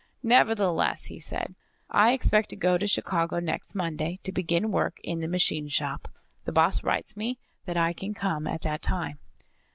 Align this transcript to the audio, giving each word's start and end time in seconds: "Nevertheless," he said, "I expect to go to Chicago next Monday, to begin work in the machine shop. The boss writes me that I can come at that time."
"Nevertheless," 0.23 1.05
he 1.05 1.19
said, 1.19 1.53
"I 1.91 2.13
expect 2.13 2.49
to 2.49 2.55
go 2.55 2.75
to 2.79 2.87
Chicago 2.87 3.37
next 3.37 3.75
Monday, 3.75 4.19
to 4.23 4.31
begin 4.31 4.71
work 4.71 4.99
in 5.03 5.19
the 5.19 5.27
machine 5.27 5.67
shop. 5.67 6.07
The 6.45 6.51
boss 6.51 6.83
writes 6.83 7.15
me 7.15 7.37
that 7.65 7.77
I 7.77 7.93
can 7.93 8.15
come 8.15 8.47
at 8.47 8.63
that 8.63 8.81
time." 8.81 9.19